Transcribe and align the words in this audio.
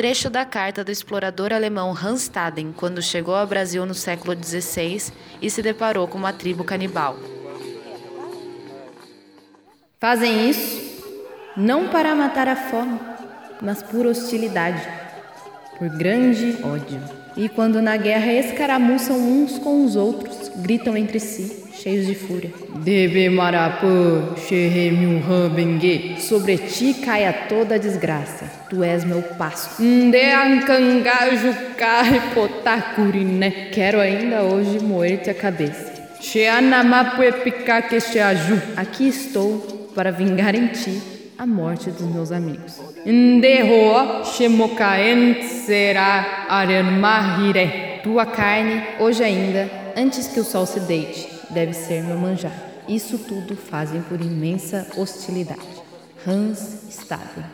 trecho 0.00 0.30
da 0.30 0.46
carta 0.46 0.82
do 0.82 0.90
explorador 0.90 1.52
alemão 1.52 1.90
Hans 1.90 2.22
Staden 2.22 2.72
quando 2.74 3.02
chegou 3.02 3.34
ao 3.34 3.46
Brasil 3.46 3.84
no 3.84 3.92
século 3.92 4.34
XVI 4.34 5.12
e 5.42 5.50
se 5.50 5.60
deparou 5.60 6.08
com 6.08 6.16
uma 6.16 6.32
tribo 6.32 6.64
canibal. 6.64 7.18
Fazem 9.98 10.48
isso 10.48 11.04
não 11.54 11.88
para 11.88 12.14
matar 12.14 12.48
a 12.48 12.56
fome, 12.56 12.98
mas 13.60 13.82
por 13.82 14.06
hostilidade, 14.06 14.88
por 15.78 15.90
grande 15.90 16.56
ódio. 16.64 17.02
E 17.36 17.50
quando 17.50 17.82
na 17.82 17.98
guerra 17.98 18.32
escaramuçam 18.32 19.18
uns 19.18 19.58
com 19.58 19.84
os 19.84 19.96
outros, 19.96 20.48
gritam 20.56 20.96
entre 20.96 21.20
si, 21.20 21.69
cheios 21.82 22.06
de 22.06 22.14
fúria. 22.14 22.50
Debe 22.76 23.28
marapã, 23.30 24.34
bengue. 25.54 26.16
Sobre 26.20 26.58
ti 26.58 26.94
caia 26.94 27.32
toda 27.48 27.76
a 27.76 27.78
desgraça. 27.78 28.44
Tu 28.68 28.82
és 28.84 29.04
meu 29.04 29.22
passo. 29.22 29.82
Ndeancangaju 29.82 31.54
potakuriné. 32.34 33.70
Quero 33.72 33.98
ainda 33.98 34.42
hoje 34.42 34.78
moer-te 34.80 35.30
a 35.30 35.34
cabeça. 35.34 35.90
Aqui 38.76 39.08
estou 39.08 39.90
para 39.94 40.12
vingar 40.12 40.54
em 40.54 40.66
ti 40.68 41.00
a 41.38 41.46
morte 41.46 41.90
dos 41.90 42.06
meus 42.06 42.30
amigos. 42.30 42.78
Ndeho 43.06 44.24
shemokaen 44.24 45.42
será 45.64 46.44
aranmahire. 46.48 48.00
Tua 48.02 48.26
carne, 48.26 48.82
hoje 48.98 49.22
ainda, 49.22 49.70
antes 49.96 50.26
que 50.26 50.40
o 50.40 50.44
sol 50.44 50.64
se 50.64 50.80
deite, 50.80 51.29
deve 51.52 51.72
ser 51.72 52.02
meu 52.02 52.18
manjar. 52.18 52.52
Isso 52.88 53.18
tudo 53.18 53.56
fazem 53.56 54.02
por 54.02 54.20
imensa 54.20 54.86
hostilidade. 54.96 55.60
Hans 56.26 56.88
Stadler. 56.90 57.46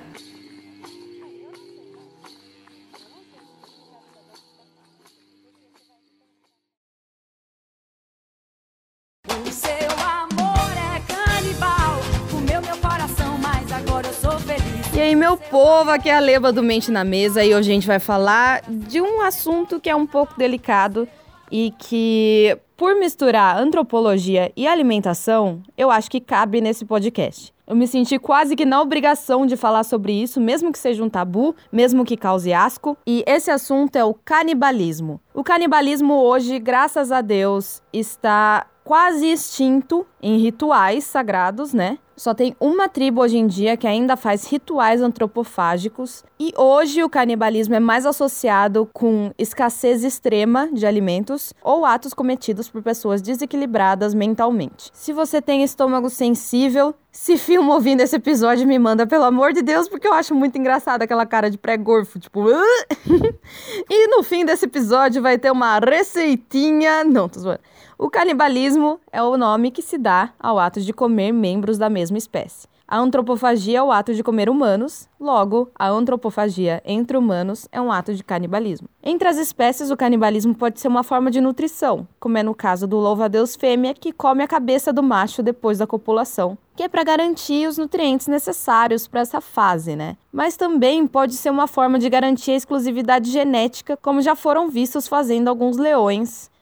E 14.94 15.00
aí, 15.00 15.14
meu 15.14 15.36
povo, 15.36 15.90
aqui 15.90 16.08
é 16.08 16.16
a 16.16 16.20
Leba 16.20 16.50
do 16.50 16.62
Mente 16.62 16.90
na 16.90 17.04
Mesa 17.04 17.44
e 17.44 17.54
hoje 17.54 17.70
a 17.70 17.74
gente 17.74 17.86
vai 17.86 17.98
falar 17.98 18.62
de 18.66 18.98
um 18.98 19.20
assunto 19.20 19.78
que 19.78 19.90
é 19.90 19.94
um 19.94 20.06
pouco 20.06 20.38
delicado 20.38 21.06
e 21.50 21.72
que, 21.78 22.58
por 22.76 22.94
misturar 22.96 23.58
antropologia 23.58 24.52
e 24.56 24.66
alimentação, 24.66 25.62
eu 25.76 25.90
acho 25.90 26.10
que 26.10 26.20
cabe 26.20 26.60
nesse 26.60 26.84
podcast. 26.84 27.54
Eu 27.66 27.74
me 27.74 27.86
senti 27.88 28.16
quase 28.16 28.54
que 28.54 28.64
na 28.64 28.80
obrigação 28.80 29.44
de 29.44 29.56
falar 29.56 29.82
sobre 29.82 30.12
isso, 30.12 30.40
mesmo 30.40 30.70
que 30.70 30.78
seja 30.78 31.02
um 31.02 31.08
tabu, 31.08 31.54
mesmo 31.72 32.04
que 32.04 32.16
cause 32.16 32.52
asco. 32.52 32.96
E 33.04 33.24
esse 33.26 33.50
assunto 33.50 33.96
é 33.96 34.04
o 34.04 34.14
canibalismo. 34.14 35.20
O 35.34 35.42
canibalismo 35.42 36.14
hoje, 36.14 36.60
graças 36.60 37.10
a 37.10 37.20
Deus, 37.20 37.82
está 37.92 38.66
quase 38.86 39.26
extinto 39.26 40.06
em 40.22 40.38
rituais 40.38 41.02
sagrados, 41.02 41.74
né? 41.74 41.98
Só 42.16 42.32
tem 42.32 42.56
uma 42.60 42.88
tribo 42.88 43.20
hoje 43.20 43.36
em 43.36 43.46
dia 43.46 43.76
que 43.76 43.86
ainda 43.86 44.16
faz 44.16 44.46
rituais 44.46 45.02
antropofágicos. 45.02 46.24
E 46.38 46.52
hoje 46.56 47.02
o 47.02 47.10
canibalismo 47.10 47.74
é 47.74 47.80
mais 47.80 48.06
associado 48.06 48.88
com 48.92 49.32
escassez 49.36 50.04
extrema 50.04 50.68
de 50.72 50.86
alimentos 50.86 51.52
ou 51.62 51.84
atos 51.84 52.14
cometidos 52.14 52.70
por 52.70 52.80
pessoas 52.80 53.20
desequilibradas 53.20 54.14
mentalmente. 54.14 54.88
Se 54.92 55.12
você 55.12 55.42
tem 55.42 55.64
estômago 55.64 56.08
sensível, 56.08 56.94
se 57.10 57.36
filma 57.36 57.74
ouvindo 57.74 58.02
esse 58.02 58.14
episódio, 58.14 58.68
me 58.68 58.78
manda, 58.78 59.04
pelo 59.04 59.24
amor 59.24 59.52
de 59.52 59.62
Deus, 59.62 59.88
porque 59.88 60.06
eu 60.06 60.14
acho 60.14 60.32
muito 60.32 60.56
engraçado 60.56 61.02
aquela 61.02 61.26
cara 61.26 61.50
de 61.50 61.58
pré-gorfo, 61.58 62.20
tipo. 62.20 62.46
e 63.90 64.08
no 64.08 64.22
fim 64.22 64.44
desse 64.44 64.64
episódio 64.64 65.20
vai 65.20 65.36
ter 65.36 65.50
uma 65.50 65.80
receitinha. 65.80 67.02
Não, 67.02 67.28
tô 67.28 67.40
zoando 67.40 67.60
o 67.98 68.10
canibalismo 68.10 69.00
é 69.10 69.22
o 69.22 69.38
nome 69.38 69.70
que 69.70 69.80
se 69.80 69.96
dá 69.96 70.30
ao 70.38 70.58
ato 70.58 70.82
de 70.82 70.92
comer 70.92 71.32
membros 71.32 71.78
da 71.78 71.88
mesma 71.88 72.18
espécie. 72.18 72.68
A 72.86 72.98
antropofagia 72.98 73.78
é 73.78 73.82
o 73.82 73.90
ato 73.90 74.14
de 74.14 74.22
comer 74.22 74.48
humanos, 74.48 75.08
logo, 75.18 75.68
a 75.74 75.88
antropofagia 75.88 76.80
entre 76.84 77.16
humanos 77.16 77.66
é 77.72 77.80
um 77.80 77.90
ato 77.90 78.14
de 78.14 78.22
canibalismo. 78.22 78.86
Entre 79.02 79.26
as 79.26 79.38
espécies, 79.38 79.90
o 79.90 79.96
canibalismo 79.96 80.54
pode 80.54 80.78
ser 80.78 80.86
uma 80.88 81.02
forma 81.02 81.30
de 81.30 81.40
nutrição, 81.40 82.06
como 82.20 82.38
é 82.38 82.42
no 82.42 82.54
caso 82.54 82.86
do 82.86 82.96
louva-a-Deus 82.98 83.56
fêmea, 83.56 83.94
que 83.94 84.12
come 84.12 84.44
a 84.44 84.46
cabeça 84.46 84.92
do 84.92 85.02
macho 85.02 85.42
depois 85.42 85.78
da 85.78 85.86
copulação, 85.86 86.56
que 86.76 86.82
é 86.82 86.88
para 86.88 87.02
garantir 87.02 87.66
os 87.66 87.78
nutrientes 87.78 88.28
necessários 88.28 89.08
para 89.08 89.22
essa 89.22 89.40
fase, 89.40 89.96
né? 89.96 90.16
Mas 90.30 90.56
também 90.56 91.06
pode 91.06 91.34
ser 91.34 91.50
uma 91.50 91.66
forma 91.66 91.98
de 91.98 92.10
garantir 92.10 92.52
a 92.52 92.56
exclusividade 92.56 93.32
genética, 93.32 93.96
como 93.96 94.20
já 94.20 94.36
foram 94.36 94.68
vistos 94.68 95.08
fazendo 95.08 95.48
alguns 95.48 95.76
leões 95.76 96.54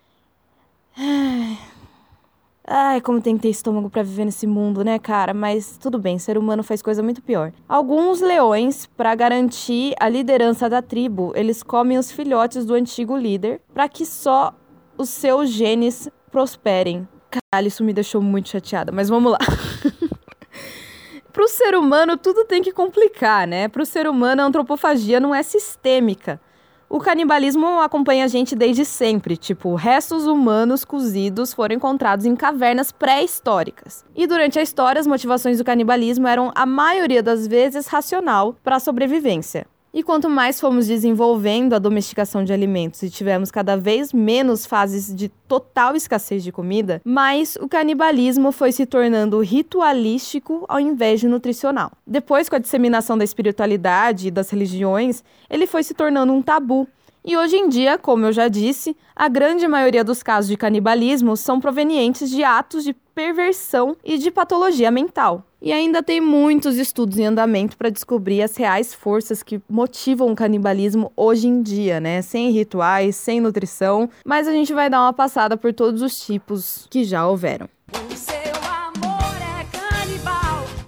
Ai. 2.67 3.01
Como 3.03 3.21
tem 3.21 3.37
que 3.37 3.43
ter 3.43 3.51
estômago 3.51 3.91
para 3.91 4.03
viver 4.03 4.25
nesse 4.25 4.47
mundo, 4.47 4.83
né, 4.83 4.99
cara? 4.99 5.35
Mas 5.35 5.77
tudo 5.77 5.99
bem, 5.99 6.19
ser 6.19 6.39
humano 6.39 6.63
faz 6.63 6.81
coisa 6.81 7.03
muito 7.03 7.21
pior. 7.23 7.53
Alguns 7.69 8.21
leões, 8.21 8.87
para 8.87 9.15
garantir 9.15 9.95
a 10.01 10.09
liderança 10.09 10.69
da 10.69 10.81
tribo, 10.81 11.33
eles 11.35 11.63
comem 11.63 11.99
os 11.99 12.11
filhotes 12.11 12.65
do 12.65 12.75
antigo 12.75 13.17
líder 13.17 13.61
para 13.73 13.89
que 13.89 14.07
só 14.07 14.55
os 14.97 15.09
seus 15.09 15.51
genes 15.51 16.09
prosperem. 16.31 17.07
Caralho, 17.31 17.69
isso 17.69 17.85
me 17.85 17.93
deixou 17.93 18.23
muito 18.23 18.49
chateada, 18.49 18.93
mas 18.93 19.09
vamos 19.09 19.33
lá. 19.33 19.39
Pro 21.33 21.49
ser 21.49 21.75
humano, 21.75 22.17
tudo 22.17 22.45
tem 22.45 22.63
que 22.63 22.73
complicar, 22.73 23.47
né? 23.47 23.67
Pro 23.67 23.85
ser 23.85 24.07
humano, 24.07 24.41
a 24.41 24.45
antropofagia 24.45 25.19
não 25.19 25.35
é 25.35 25.43
sistêmica. 25.43 26.41
O 26.89 27.01
canibalismo 27.01 27.81
acompanha 27.81 28.25
a 28.25 28.29
gente 28.29 28.55
desde 28.55 28.85
sempre, 28.85 29.37
tipo, 29.37 29.75
restos 29.75 30.27
humanos 30.27 30.85
cozidos 30.85 31.53
foram 31.53 31.75
encontrados 31.75 32.27
em 32.27 32.37
cavernas 32.37 32.93
pré-históricas. 32.93 34.05
E 34.15 34.27
durante 34.27 34.59
a 34.59 34.63
história, 34.63 35.01
as 35.01 35.07
motivações 35.07 35.59
do 35.59 35.65
canibalismo 35.65 36.27
eram, 36.27 36.53
a 36.55 36.67
maioria 36.67 37.23
das 37.23 37.47
vezes, 37.47 37.87
racional 37.87 38.55
para 38.63 38.77
a 38.77 38.81
sobrevivência. 38.81 39.67
E 39.97 40.03
quanto 40.03 40.29
mais 40.29 40.61
fomos 40.61 40.89
desenvolvendo 40.89 41.73
a 41.73 41.79
domesticação 41.79 42.43
de 42.43 42.53
alimentos 42.53 43.01
e 43.05 43.09
tivemos 43.09 43.53
cada 43.53 43.77
vez 43.77 44.13
menos 44.13 44.67
fases 44.67 45.15
de 45.15 45.29
total 45.29 45.95
escassez 45.95 46.43
de 46.43 46.51
comida, 46.51 47.01
mais 47.05 47.55
o 47.61 47.69
canibalismo 47.69 48.51
foi 48.51 48.73
se 48.73 48.87
tornando 48.87 49.39
ritualístico 49.39 50.65
ao 50.69 50.81
invés 50.81 51.21
de 51.21 51.29
nutricional. 51.29 51.93
Depois, 52.05 52.49
com 52.49 52.57
a 52.57 52.59
disseminação 52.59 53.17
da 53.17 53.23
espiritualidade 53.23 54.27
e 54.27 54.31
das 54.33 54.51
religiões, 54.51 55.23
ele 55.49 55.65
foi 55.65 55.85
se 55.85 55.95
tornando 55.95 56.33
um 56.33 56.43
tabu 56.43 56.89
e 57.27 57.39
hoje 57.39 57.57
em 57.57 57.71
dia, 57.71 57.97
como 57.97 58.27
eu 58.27 58.33
já 58.33 58.49
disse, 58.49 58.95
a 59.17 59.29
grande 59.29 59.67
maioria 59.67 60.05
dos 60.05 60.23
casos 60.23 60.47
de 60.47 60.59
canibalismo 60.59 61.39
são 61.39 61.59
provenientes 61.59 62.29
de 62.29 62.45
atos 62.45 62.85
de 62.85 62.93
perversão 63.15 63.97
e 64.05 64.19
de 64.19 64.31
patologia 64.31 64.91
mental. 64.91 65.43
E 65.65 65.73
ainda 65.73 66.03
tem 66.03 66.21
muitos 66.21 66.77
estudos 66.77 67.17
em 67.17 67.25
andamento 67.25 67.75
para 67.79 67.89
descobrir 67.89 68.43
as 68.43 68.55
reais 68.55 68.93
forças 68.93 69.43
que 69.43 69.63
motivam 69.67 70.31
o 70.31 70.37
canibalismo 70.37 71.11
hoje 71.17 71.49
em 71.49 71.63
dia, 71.63 71.99
né? 71.99 72.21
Sem 72.21 72.51
rituais, 72.51 73.17
sem 73.17 73.41
nutrição, 73.41 74.11
mas 74.27 74.47
a 74.47 74.53
gente 74.53 74.75
vai 74.75 74.91
dar 74.91 75.01
uma 75.01 75.15
passada 75.15 75.57
por 75.57 75.73
todos 75.73 76.03
os 76.03 76.23
tipos 76.23 76.87
que 76.91 77.03
já 77.03 77.27
houveram. 77.27 77.67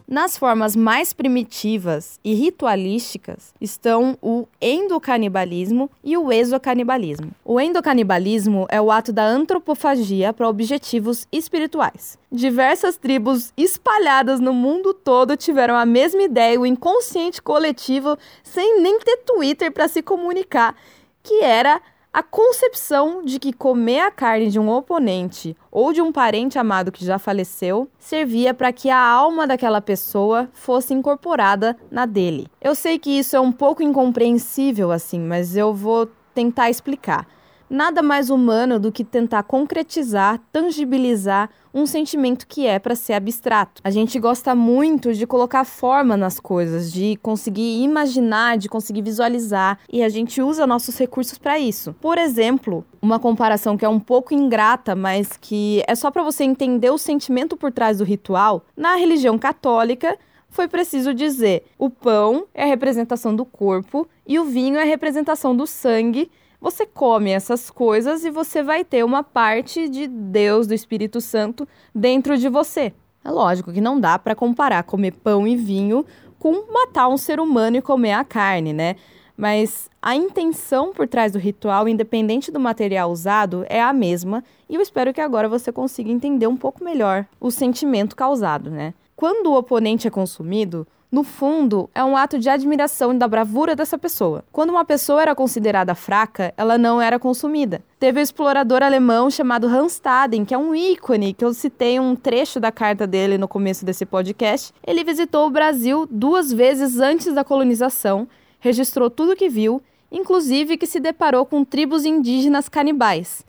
Nas 0.08 0.38
formas 0.38 0.76
mais 0.76 1.12
primitivas 1.12 2.20
e 2.22 2.32
ritualísticas 2.32 3.52
estão 3.60 4.16
o 4.22 4.46
endocanibalismo 4.62 5.90
e 6.04 6.16
o 6.16 6.30
exocanibalismo. 6.30 7.32
O 7.44 7.60
endocanibalismo 7.60 8.68
é 8.70 8.80
o 8.80 8.92
ato 8.92 9.12
da 9.12 9.26
antropofagia 9.26 10.32
para 10.32 10.48
objetivos 10.48 11.26
espirituais. 11.32 12.16
Diversas 12.30 12.96
tribos 12.96 13.52
espalhadas 13.56 14.38
no 14.38 14.52
mundo 14.52 14.94
todo 14.94 15.36
tiveram 15.36 15.74
a 15.74 15.84
mesma 15.84 16.22
ideia, 16.22 16.60
o 16.60 16.64
inconsciente 16.64 17.42
coletivo, 17.42 18.16
sem 18.44 18.80
nem 18.80 19.00
ter 19.00 19.16
Twitter 19.24 19.72
para 19.72 19.88
se 19.88 20.02
comunicar, 20.02 20.76
que 21.20 21.42
era 21.42 21.82
a 22.16 22.22
concepção 22.22 23.22
de 23.22 23.38
que 23.38 23.52
comer 23.52 24.00
a 24.00 24.10
carne 24.10 24.48
de 24.48 24.58
um 24.58 24.70
oponente 24.70 25.54
ou 25.70 25.92
de 25.92 26.00
um 26.00 26.10
parente 26.10 26.58
amado 26.58 26.90
que 26.90 27.04
já 27.04 27.18
faleceu 27.18 27.90
servia 27.98 28.54
para 28.54 28.72
que 28.72 28.88
a 28.88 28.98
alma 28.98 29.46
daquela 29.46 29.82
pessoa 29.82 30.48
fosse 30.54 30.94
incorporada 30.94 31.76
na 31.90 32.06
dele. 32.06 32.46
Eu 32.58 32.74
sei 32.74 32.98
que 32.98 33.10
isso 33.10 33.36
é 33.36 33.40
um 33.40 33.52
pouco 33.52 33.82
incompreensível 33.82 34.90
assim, 34.90 35.20
mas 35.20 35.58
eu 35.58 35.74
vou 35.74 36.08
tentar 36.34 36.70
explicar 36.70 37.26
nada 37.68 38.02
mais 38.02 38.30
humano 38.30 38.78
do 38.78 38.92
que 38.92 39.04
tentar 39.04 39.42
concretizar, 39.42 40.40
tangibilizar 40.52 41.50
um 41.74 41.84
sentimento 41.84 42.46
que 42.46 42.66
é 42.66 42.78
para 42.78 42.94
ser 42.94 43.12
abstrato. 43.12 43.82
A 43.84 43.90
gente 43.90 44.18
gosta 44.18 44.54
muito 44.54 45.12
de 45.12 45.26
colocar 45.26 45.64
forma 45.64 46.16
nas 46.16 46.40
coisas, 46.40 46.90
de 46.90 47.16
conseguir 47.16 47.82
imaginar, 47.82 48.56
de 48.56 48.68
conseguir 48.68 49.02
visualizar, 49.02 49.78
e 49.92 50.02
a 50.02 50.08
gente 50.08 50.40
usa 50.40 50.66
nossos 50.66 50.96
recursos 50.98 51.36
para 51.36 51.58
isso. 51.58 51.94
Por 52.00 52.16
exemplo, 52.16 52.84
uma 53.02 53.18
comparação 53.18 53.76
que 53.76 53.84
é 53.84 53.88
um 53.88 54.00
pouco 54.00 54.32
ingrata, 54.32 54.94
mas 54.94 55.36
que 55.36 55.82
é 55.86 55.94
só 55.94 56.10
para 56.10 56.22
você 56.22 56.44
entender 56.44 56.90
o 56.90 56.98
sentimento 56.98 57.56
por 57.56 57.70
trás 57.70 57.98
do 57.98 58.04
ritual. 58.04 58.64
Na 58.74 58.94
religião 58.96 59.38
católica, 59.38 60.16
foi 60.48 60.66
preciso 60.66 61.12
dizer: 61.12 61.64
o 61.78 61.90
pão 61.90 62.46
é 62.54 62.64
a 62.64 62.66
representação 62.66 63.36
do 63.36 63.44
corpo 63.44 64.08
e 64.26 64.38
o 64.38 64.44
vinho 64.44 64.76
é 64.78 64.82
a 64.82 64.86
representação 64.86 65.54
do 65.54 65.66
sangue. 65.66 66.30
Você 66.66 66.84
come 66.84 67.30
essas 67.30 67.70
coisas 67.70 68.24
e 68.24 68.30
você 68.30 68.60
vai 68.60 68.84
ter 68.84 69.04
uma 69.04 69.22
parte 69.22 69.88
de 69.88 70.08
Deus, 70.08 70.66
do 70.66 70.74
Espírito 70.74 71.20
Santo, 71.20 71.66
dentro 71.94 72.36
de 72.36 72.48
você. 72.48 72.92
É 73.24 73.30
lógico 73.30 73.72
que 73.72 73.80
não 73.80 74.00
dá 74.00 74.18
para 74.18 74.34
comparar 74.34 74.82
comer 74.82 75.12
pão 75.12 75.46
e 75.46 75.54
vinho 75.54 76.04
com 76.40 76.72
matar 76.72 77.06
um 77.06 77.16
ser 77.16 77.38
humano 77.38 77.76
e 77.76 77.80
comer 77.80 78.14
a 78.14 78.24
carne, 78.24 78.72
né? 78.72 78.96
Mas 79.36 79.88
a 80.02 80.16
intenção 80.16 80.92
por 80.92 81.06
trás 81.06 81.30
do 81.30 81.38
ritual, 81.38 81.88
independente 81.88 82.50
do 82.50 82.58
material 82.58 83.12
usado, 83.12 83.64
é 83.68 83.80
a 83.80 83.92
mesma, 83.92 84.42
e 84.68 84.74
eu 84.74 84.80
espero 84.80 85.14
que 85.14 85.20
agora 85.20 85.48
você 85.48 85.70
consiga 85.70 86.10
entender 86.10 86.48
um 86.48 86.56
pouco 86.56 86.82
melhor 86.82 87.26
o 87.38 87.48
sentimento 87.48 88.16
causado, 88.16 88.72
né? 88.72 88.92
Quando 89.14 89.52
o 89.52 89.56
oponente 89.56 90.08
é 90.08 90.10
consumido, 90.10 90.84
no 91.10 91.22
fundo, 91.22 91.88
é 91.94 92.02
um 92.02 92.16
ato 92.16 92.38
de 92.38 92.48
admiração 92.48 93.16
da 93.16 93.28
bravura 93.28 93.76
dessa 93.76 93.96
pessoa. 93.96 94.44
Quando 94.52 94.70
uma 94.70 94.84
pessoa 94.84 95.22
era 95.22 95.34
considerada 95.34 95.94
fraca, 95.94 96.52
ela 96.56 96.76
não 96.76 97.00
era 97.00 97.18
consumida. 97.18 97.82
Teve 97.98 98.18
o 98.18 98.20
um 98.20 98.22
explorador 98.22 98.82
alemão 98.82 99.30
chamado 99.30 99.66
Hans 99.66 99.92
Staden, 99.92 100.44
que 100.44 100.54
é 100.54 100.58
um 100.58 100.74
ícone, 100.74 101.32
que 101.32 101.44
eu 101.44 101.54
citei 101.54 101.98
um 102.00 102.16
trecho 102.16 102.58
da 102.58 102.72
carta 102.72 103.06
dele 103.06 103.38
no 103.38 103.48
começo 103.48 103.84
desse 103.84 104.04
podcast. 104.04 104.72
Ele 104.86 105.04
visitou 105.04 105.46
o 105.46 105.50
Brasil 105.50 106.06
duas 106.10 106.52
vezes 106.52 106.98
antes 106.98 107.32
da 107.32 107.44
colonização 107.44 108.28
registrou 108.66 109.08
tudo 109.08 109.32
o 109.32 109.36
que 109.36 109.48
viu, 109.48 109.80
inclusive 110.10 110.76
que 110.76 110.86
se 110.86 110.98
deparou 110.98 111.46
com 111.46 111.64
tribos 111.64 112.04
indígenas 112.04 112.68
canibais. 112.68 113.44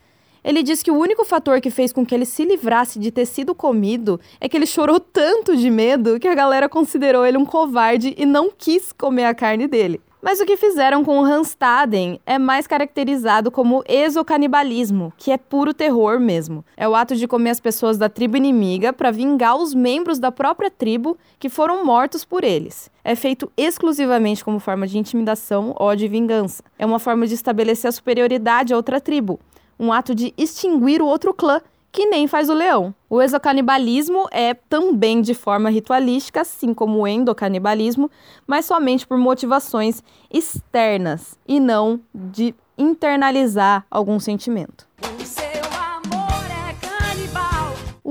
Ele 0.48 0.64
diz 0.64 0.82
que 0.82 0.90
o 0.90 0.98
único 0.98 1.26
fator 1.26 1.60
que 1.60 1.70
fez 1.70 1.92
com 1.92 2.06
que 2.06 2.16
ele 2.16 2.26
se 2.26 2.46
livrasse 2.46 2.98
de 2.98 3.12
ter 3.12 3.26
sido 3.26 3.54
comido 3.54 4.18
é 4.40 4.48
que 4.48 4.56
ele 4.56 4.66
chorou 4.66 4.98
tanto 4.98 5.58
de 5.58 5.70
medo 5.70 6.18
que 6.22 6.28
a 6.28 6.34
galera 6.34 6.70
considerou 6.70 7.26
ele 7.26 7.38
um 7.38 7.44
covarde 7.44 8.16
e 8.18 8.26
não 8.26 8.50
quis 8.58 8.94
comer 8.94 9.26
a 9.26 9.36
carne 9.36 9.68
dele. 9.68 10.00
Mas 10.22 10.40
o 10.40 10.46
que 10.46 10.58
fizeram 10.58 11.04
com 11.06 11.20
o 11.20 11.24
Hanstaden 11.24 12.20
é 12.26 12.40
mais 12.40 12.66
caracterizado 12.66 13.52
como 13.52 13.84
exocanibalismo, 13.88 15.14
que 15.16 15.32
é 15.32 15.38
puro 15.38 15.74
terror 15.74 16.20
mesmo. 16.20 16.66
É 16.76 16.88
o 16.88 16.96
ato 16.96 17.16
de 17.16 17.28
comer 17.28 17.52
as 17.52 17.60
pessoas 17.60 17.98
da 17.98 18.10
tribo 18.10 18.36
inimiga 18.36 18.92
para 18.92 19.12
vingar 19.12 19.56
os 19.56 19.76
membros 19.76 20.18
da 20.18 20.32
própria 20.32 20.72
tribo 20.72 21.18
que 21.38 21.50
foram 21.50 21.86
mortos 21.86 22.26
por 22.26 22.44
eles. 22.44 22.90
É 23.04 23.16
feito 23.16 23.50
exclusivamente 23.56 24.44
como 24.44 24.60
forma 24.60 24.88
de 24.88 24.98
intimidação, 24.98 25.74
ódio 25.80 26.06
e 26.06 26.10
vingança. 26.10 26.64
É 26.78 26.86
uma 26.86 27.00
forma 27.00 27.26
de 27.28 27.36
estabelecer 27.36 27.88
a 27.88 27.92
superioridade 27.94 28.74
a 28.74 28.76
outra 28.76 29.00
tribo, 29.00 29.40
um 29.80 29.92
ato 29.92 30.16
de 30.16 30.34
extinguir 30.38 31.02
o 31.02 31.06
outro 31.06 31.34
clã 31.34 31.62
que 31.92 32.06
nem 32.06 32.28
faz 32.28 32.50
o 32.50 32.54
leão. 32.54 32.94
O 33.10 33.22
exocanibalismo 33.22 34.28
é 34.32 34.54
também 34.54 35.22
de 35.22 35.34
forma 35.34 35.70
ritualística, 35.70 36.42
assim 36.42 36.74
como 36.74 37.00
o 37.00 37.08
endocanibalismo, 37.08 38.12
mas 38.46 38.66
somente 38.66 39.08
por 39.08 39.18
motivações 39.18 40.04
externas 40.32 41.38
e 41.48 41.60
não 41.60 42.00
de 42.14 42.54
internalizar 42.78 43.86
algum 43.90 44.20
sentimento. 44.20 44.87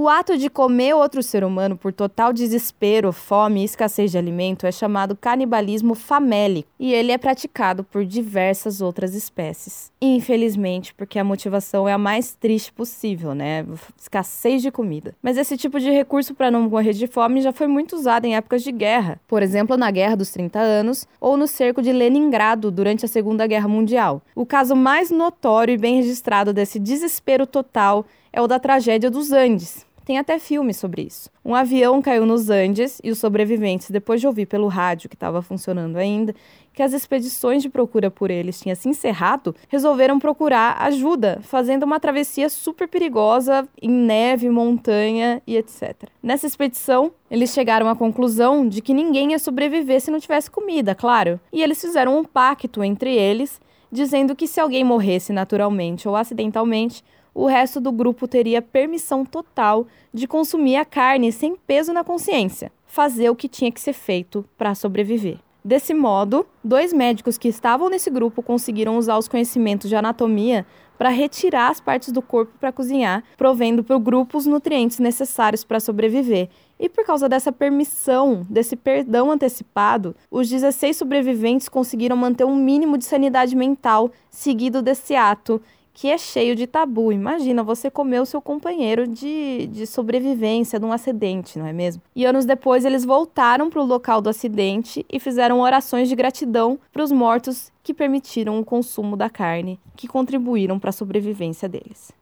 O 0.07 0.09
ato 0.09 0.39
de 0.39 0.49
comer 0.49 0.95
outro 0.95 1.21
ser 1.21 1.43
humano 1.43 1.77
por 1.77 1.93
total 1.93 2.33
desespero, 2.33 3.13
fome 3.13 3.63
e 3.63 3.65
escassez 3.65 4.13
de 4.13 4.17
alimento 4.17 4.65
é 4.65 4.71
chamado 4.71 5.17
canibalismo 5.17 5.97
famélico 5.97 6.69
e 6.79 6.95
ele 6.95 7.11
é 7.11 7.19
praticado 7.19 7.83
por 7.83 8.05
diversas 8.05 8.81
outras 8.81 9.17
espécies. 9.17 9.91
Infelizmente, 10.01 10.95
porque 10.95 11.19
a 11.19 11.25
motivação 11.25 11.89
é 11.89 11.93
a 11.93 11.99
mais 11.99 12.35
triste 12.35 12.73
possível, 12.73 13.35
né? 13.35 13.67
Escassez 14.01 14.63
de 14.63 14.71
comida. 14.71 15.13
Mas 15.21 15.37
esse 15.37 15.57
tipo 15.57 15.81
de 15.81 15.91
recurso 15.91 16.37
para 16.37 16.53
não 16.53 16.71
morrer 16.71 16.93
de 16.93 17.09
fome 17.09 17.43
já 17.43 17.53
foi 17.53 17.67
muito 17.67 17.97
usado 17.97 18.27
em 18.27 18.37
épocas 18.37 18.63
de 18.63 18.71
guerra, 18.71 19.21
por 19.27 19.43
exemplo, 19.43 19.77
na 19.77 19.91
Guerra 19.91 20.15
dos 20.15 20.31
30 20.31 20.61
Anos 20.61 21.05
ou 21.21 21.37
no 21.37 21.49
cerco 21.49 21.83
de 21.83 21.91
Leningrado 21.91 22.71
durante 22.71 23.05
a 23.05 23.09
Segunda 23.09 23.45
Guerra 23.45 23.67
Mundial. 23.67 24.23
O 24.37 24.47
caso 24.47 24.77
mais 24.77 25.11
notório 25.11 25.75
e 25.75 25.77
bem 25.77 25.97
registrado 25.97 26.53
desse 26.53 26.79
desespero 26.79 27.45
total 27.45 28.07
é 28.33 28.41
o 28.41 28.47
da 28.47 28.61
tragédia 28.61 29.11
dos 29.11 29.33
Andes. 29.33 29.85
Tem 30.07 30.19
até 30.19 30.39
filme 30.39 30.73
sobre 30.73 31.03
isso. 31.03 31.29
Um 31.45 31.53
avião 31.53 32.01
caiu 32.01 32.25
nos 32.25 32.49
Andes 32.49 33.01
e 33.03 33.11
os 33.11 33.19
sobreviventes, 33.19 33.91
depois 33.91 34.21
de 34.21 34.27
ouvir 34.29 34.47
pelo 34.47 34.69
rádio, 34.69 35.09
que 35.09 35.17
estava 35.17 35.43
funcionando 35.43 35.97
ainda, 35.97 36.33
que 36.73 36.81
as 36.81 36.93
expedições 36.93 37.61
de 37.61 37.69
procura 37.69 38.09
por 38.09 38.31
eles 38.31 38.61
tinham 38.61 38.77
se 38.77 38.89
encerrado, 38.89 39.53
resolveram 39.69 40.21
procurar 40.21 40.81
ajuda, 40.81 41.41
fazendo 41.43 41.83
uma 41.83 41.99
travessia 41.99 42.49
super 42.49 42.87
perigosa 42.87 43.69
em 43.83 43.91
neve, 43.91 44.49
montanha 44.49 45.43
e 45.45 45.57
etc. 45.57 46.05
Nessa 46.23 46.47
expedição, 46.47 47.11
eles 47.29 47.53
chegaram 47.53 47.89
à 47.89 47.97
conclusão 47.97 48.69
de 48.69 48.81
que 48.81 48.95
ninguém 48.95 49.33
ia 49.33 49.41
sobreviver 49.41 50.01
se 50.01 50.13
não 50.13 50.21
tivesse 50.21 50.49
comida, 50.49 50.95
claro. 50.95 51.41
E 51.53 51.61
eles 51.61 51.81
fizeram 51.81 52.17
um 52.17 52.25
pacto 52.25 52.85
entre 52.85 53.13
eles, 53.13 53.61
dizendo 53.91 54.37
que 54.37 54.47
se 54.47 54.61
alguém 54.61 54.85
morresse 54.85 55.33
naturalmente 55.33 56.07
ou 56.07 56.15
acidentalmente, 56.15 57.03
o 57.37 57.45
resto 57.45 57.79
do 57.79 57.93
grupo 57.93 58.27
teria 58.27 58.63
permissão 58.63 59.23
total 59.23 59.87
de 60.13 60.27
consumir 60.27 60.77
a 60.77 60.87
carne 60.87 61.31
sem 61.31 61.55
peso 61.55 61.93
na 61.93 62.03
consciência, 62.03 62.73
fazer 62.87 63.29
o 63.29 63.37
que 63.37 63.47
tinha 63.47 63.71
que 63.71 63.79
ser 63.79 63.93
feito 63.93 64.43
para 64.57 64.75
sobreviver. 64.75 65.39
Desse 65.63 65.93
modo, 65.93 66.47
dois 66.65 66.95
médicos 66.95 67.37
que 67.37 67.49
estavam 67.49 67.91
nesse 67.91 68.09
grupo 68.09 68.43
conseguiram 68.43 68.97
usar 68.97 69.19
os 69.19 69.29
conhecimentos 69.29 69.91
de 69.91 69.97
anatomia 69.97 70.65
para 70.97 71.11
retirar 71.11 71.69
as 71.69 71.79
partes 71.79 72.11
do 72.11 72.23
corpo 72.23 72.53
para 72.59 72.73
cozinhar, 72.73 73.23
provendo 73.37 73.85
para 73.85 73.97
o 73.97 74.01
grupo 74.01 74.39
os 74.39 74.47
nutrientes 74.47 74.99
necessários 74.99 75.63
para 75.63 75.79
sobreviver. 75.79 76.49
E 76.81 76.89
por 76.89 77.05
causa 77.05 77.29
dessa 77.29 77.53
permissão, 77.53 78.47
desse 78.49 78.77
perdão 78.77 79.31
antecipado, 79.31 80.17
os 80.31 80.49
16 80.49 80.97
sobreviventes 80.97 81.69
conseguiram 81.69 82.17
manter 82.17 82.45
um 82.45 82.57
mínimo 82.57 82.97
de 82.97 83.05
sanidade 83.05 83.55
mental 83.55 84.11
seguido 84.31 84.81
desse 84.81 85.15
ato 85.15 85.61
que 85.97 86.11
é 86.11 86.19
cheio 86.19 86.55
de 86.55 86.67
tabu. 86.67 87.11
Imagina 87.11 87.63
você 87.63 87.91
comer 87.91 88.21
o 88.21 88.27
seu 88.27 88.43
companheiro 88.43 89.09
de, 89.09 89.67
de 89.69 89.87
sobrevivência 89.87 90.79
de 90.79 90.85
um 90.85 90.93
acidente, 90.93 91.59
não 91.59 91.67
é 91.67 91.73
mesmo? 91.73 92.03
E 92.15 92.27
anos 92.27 92.45
depois 92.45 92.85
eles 92.85 93.03
voltaram 93.03 93.71
para 93.71 93.81
o 93.81 93.87
local 93.87 94.21
do 94.21 94.29
acidente 94.29 95.07
e 95.11 95.19
fizeram 95.19 95.61
orações 95.61 96.11
de 96.11 96.15
gratidão 96.15 96.79
para 96.93 97.03
os 97.03 97.11
mortos 97.11 97.73
que 97.83 97.95
permitiram 97.95 98.61
o 98.61 98.65
consumo 98.65 99.17
da 99.17 99.31
carne, 99.31 99.81
que 99.97 100.07
contribuíram 100.07 100.79
para 100.79 100.91
a 100.91 100.93
sobrevivência 100.93 101.67
deles. 101.67 102.13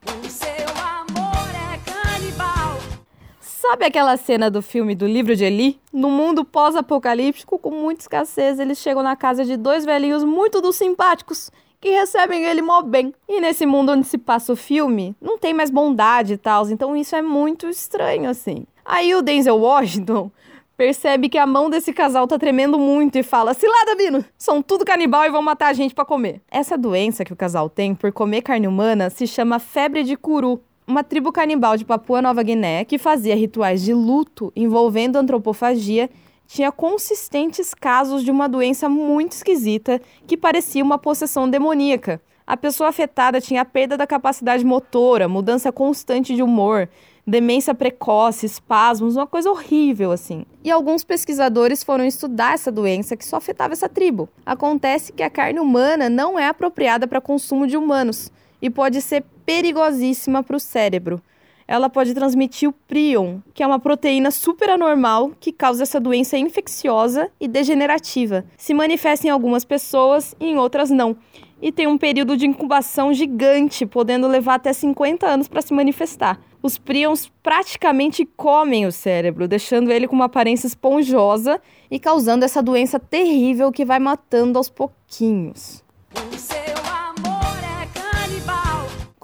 Sabe 3.41 3.87
aquela 3.87 4.17
cena 4.17 4.49
do 4.49 4.63
filme 4.63 4.95
do 4.95 5.07
livro 5.07 5.35
de 5.35 5.43
Eli? 5.43 5.81
No 5.93 6.11
mundo 6.11 6.45
pós-apocalíptico, 6.45 7.59
com 7.59 7.71
muita 7.71 8.03
escassez, 8.03 8.61
eles 8.61 8.79
chegam 8.79 9.03
na 9.03 9.17
casa 9.17 9.45
de 9.45 9.57
dois 9.57 9.85
velhinhos 9.85 10.23
muito 10.23 10.61
dos 10.61 10.77
simpáticos 10.77 11.51
que 11.85 11.91
recebem 11.91 12.47
ele 12.47 12.63
mó 12.63 12.81
bem. 12.81 13.13
E 13.29 13.43
nesse 13.43 13.67
mundo 13.67 13.93
onde 13.93 14.07
se 14.07 14.17
passa 14.17 14.51
o 14.51 14.57
filme, 14.57 15.15
não 15.21 15.37
tem 15.37 15.53
mais 15.53 15.71
bondade 15.71 16.33
e 16.33 16.37
tal, 16.39 16.67
então 16.71 16.97
isso 16.97 17.15
é 17.15 17.21
muito 17.21 17.69
estranho, 17.69 18.31
assim. 18.31 18.65
Aí 18.83 19.15
o 19.15 19.21
Denzel 19.21 19.59
Washington 19.59 20.31
percebe 20.79 21.29
que 21.29 21.37
a 21.37 21.47
mão 21.47 21.69
desse 21.69 21.93
casal 21.93 22.27
tá 22.27 22.39
tremendo 22.39 22.79
muito 22.79 23.19
e 23.19 23.23
fala: 23.23 23.53
Cilada, 23.53 23.95
Bino! 23.97 24.25
São 24.39 24.63
tudo 24.63 24.83
canibal 24.83 25.27
e 25.27 25.31
vão 25.31 25.43
matar 25.43 25.69
a 25.69 25.73
gente 25.75 25.95
para 25.95 26.07
comer. 26.07 26.41
Essa 26.51 26.79
doença 26.79 27.23
que 27.23 27.35
o 27.35 27.37
casal 27.37 27.69
tem 27.69 27.95
por 27.95 28.11
comer 28.13 28.41
carne 28.41 28.67
humana 28.67 29.11
se 29.11 29.27
chama 29.27 29.59
febre 29.59 30.05
de 30.05 30.17
curu. 30.17 30.63
Uma 30.87 31.05
tribo 31.05 31.33
canibal 31.33 31.77
de 31.77 31.85
Papua 31.85 32.23
Nova 32.23 32.43
Guiné 32.43 32.87
que 32.87 32.97
fazia 32.97 33.37
rituais 33.37 33.83
de 33.83 33.93
luto 33.93 34.51
envolvendo 34.57 35.17
antropofagia 35.17 36.09
tinha 36.55 36.71
consistentes 36.71 37.75
casos 37.75 38.23
de 38.23 38.31
uma 38.31 38.49
doença 38.49 38.89
muito 38.89 39.33
esquisita 39.33 40.01
que 40.25 40.37
parecia 40.37 40.85
uma 40.85 40.97
possessão 40.97 41.51
demoníaca. 41.51 42.23
A 42.47 42.57
pessoa 42.57 42.91
afetada 42.91 43.41
tinha 43.41 43.65
perda 43.65 43.97
da 43.97 44.07
capacidade 44.07 44.65
motora, 44.65 45.27
mudança 45.27 45.73
constante 45.73 46.33
de 46.33 46.45
humor, 46.45 46.89
demência 47.27 47.75
precoce, 47.75 48.47
espasmos, 48.47 49.17
uma 49.17 49.27
coisa 49.27 49.51
horrível 49.51 50.13
assim. 50.13 50.47
E 50.63 50.71
alguns 50.71 51.03
pesquisadores 51.03 51.83
foram 51.83 52.05
estudar 52.05 52.55
essa 52.55 52.71
doença 52.71 53.17
que 53.17 53.27
só 53.27 53.39
afetava 53.39 53.73
essa 53.73 53.89
tribo. 53.89 54.29
Acontece 54.47 55.13
que 55.13 55.25
a 55.25 55.31
carne 55.31 55.59
humana 55.59 56.09
não 56.09 56.39
é 56.39 56.47
apropriada 56.47 57.09
para 57.09 57.21
consumo 57.21 57.67
de 57.67 57.77
humanos 57.77 58.31
e 58.63 58.71
pode 58.71 59.03
ser 59.03 59.25
perigosíssima 59.45 60.41
para 60.41 60.57
o 60.57 60.61
cérebro 60.61 61.21
ela 61.67 61.89
pode 61.89 62.15
transmitir 62.15 62.69
o 62.69 62.73
prion, 62.73 63.39
que 63.53 63.63
é 63.63 63.67
uma 63.67 63.79
proteína 63.79 64.31
super 64.31 64.71
anormal 64.71 65.33
que 65.41 65.53
causa 65.53 65.83
essa 65.83 65.99
doença 65.99 66.37
infecciosa 66.37 67.31
e 67.41 67.49
degenerativa. 67.49 68.45
Se 68.57 68.75
manifesta 68.75 69.27
em 69.27 69.31
algumas 69.31 69.65
pessoas 69.65 70.35
e 70.39 70.47
em 70.47 70.59
outras 70.59 70.91
não. 70.91 71.17
E 71.63 71.73
tem 71.73 71.87
um 71.87 71.97
período 71.97 72.37
de 72.37 72.47
incubação 72.47 73.15
gigante, 73.15 73.87
podendo 73.87 74.29
levar 74.29 74.57
até 74.57 74.73
50 74.73 75.27
anos 75.27 75.49
para 75.49 75.63
se 75.63 75.73
manifestar. 75.73 76.39
Os 76.63 76.79
prions 76.79 77.31
praticamente 77.43 78.25
comem 78.25 78.87
o 78.87 78.93
cérebro, 78.93 79.47
deixando 79.47 79.91
ele 79.91 80.09
com 80.09 80.15
uma 80.15 80.27
aparência 80.27 80.67
esponjosa 80.67 81.61
e 81.91 81.99
causando 81.99 82.45
essa 82.45 82.63
doença 82.63 82.99
terrível 82.99 83.71
que 83.71 83.85
vai 83.85 83.99
matando 83.99 84.59
aos 84.59 84.71
pouquinhos. 84.71 85.85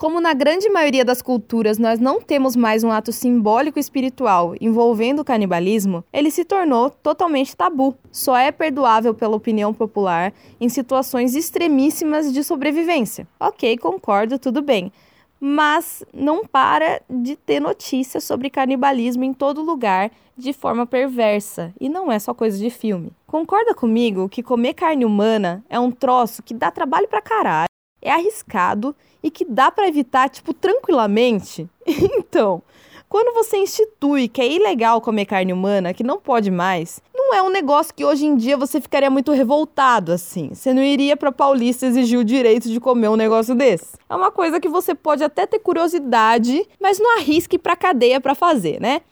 Como 0.00 0.18
na 0.18 0.32
grande 0.32 0.70
maioria 0.70 1.04
das 1.04 1.20
culturas 1.20 1.76
nós 1.76 2.00
não 2.00 2.22
temos 2.22 2.56
mais 2.56 2.82
um 2.82 2.90
ato 2.90 3.12
simbólico 3.12 3.78
espiritual 3.78 4.54
envolvendo 4.58 5.20
o 5.20 5.24
canibalismo, 5.24 6.02
ele 6.10 6.30
se 6.30 6.42
tornou 6.42 6.88
totalmente 6.88 7.54
tabu. 7.54 7.94
Só 8.10 8.34
é 8.34 8.50
perdoável 8.50 9.12
pela 9.12 9.36
opinião 9.36 9.74
popular 9.74 10.32
em 10.58 10.70
situações 10.70 11.34
extremíssimas 11.34 12.32
de 12.32 12.42
sobrevivência. 12.42 13.28
Ok, 13.38 13.76
concordo, 13.76 14.38
tudo 14.38 14.62
bem 14.62 14.90
mas 15.42 16.04
não 16.12 16.46
para 16.46 17.00
de 17.08 17.34
ter 17.34 17.60
notícias 17.60 18.24
sobre 18.24 18.50
canibalismo 18.50 19.24
em 19.24 19.32
todo 19.32 19.62
lugar 19.62 20.10
de 20.36 20.52
forma 20.52 20.86
perversa. 20.86 21.72
E 21.80 21.88
não 21.88 22.12
é 22.12 22.18
só 22.18 22.34
coisa 22.34 22.58
de 22.58 22.68
filme. 22.68 23.10
Concorda 23.26 23.74
comigo 23.74 24.28
que 24.28 24.42
comer 24.42 24.74
carne 24.74 25.02
humana 25.02 25.64
é 25.70 25.80
um 25.80 25.90
troço 25.90 26.42
que 26.42 26.52
dá 26.52 26.70
trabalho 26.70 27.08
pra 27.08 27.22
caralho, 27.22 27.70
é 28.02 28.10
arriscado 28.10 28.94
e 29.22 29.30
que 29.30 29.44
dá 29.44 29.70
para 29.70 29.88
evitar, 29.88 30.28
tipo, 30.28 30.52
tranquilamente? 30.54 31.68
então, 31.86 32.62
quando 33.08 33.34
você 33.34 33.56
institui 33.56 34.28
que 34.28 34.40
é 34.40 34.46
ilegal 34.50 35.00
comer 35.00 35.26
carne 35.26 35.52
humana, 35.52 35.92
que 35.92 36.04
não 36.04 36.20
pode 36.20 36.50
mais, 36.50 37.02
não 37.12 37.34
é 37.34 37.42
um 37.42 37.50
negócio 37.50 37.92
que 37.92 38.04
hoje 38.04 38.24
em 38.24 38.36
dia 38.36 38.56
você 38.56 38.80
ficaria 38.80 39.10
muito 39.10 39.32
revoltado 39.32 40.12
assim. 40.12 40.54
Você 40.54 40.72
não 40.72 40.82
iria 40.82 41.16
para 41.16 41.32
Paulista 41.32 41.86
exigir 41.86 42.18
o 42.18 42.24
direito 42.24 42.68
de 42.68 42.78
comer 42.78 43.08
um 43.08 43.16
negócio 43.16 43.54
desse. 43.54 43.98
É 44.08 44.14
uma 44.14 44.30
coisa 44.30 44.60
que 44.60 44.68
você 44.68 44.94
pode 44.94 45.24
até 45.24 45.44
ter 45.44 45.58
curiosidade, 45.58 46.64
mas 46.80 47.00
não 47.00 47.18
arrisque 47.18 47.58
para 47.58 47.74
cadeia 47.74 48.20
para 48.20 48.34
fazer, 48.34 48.80
né? 48.80 49.02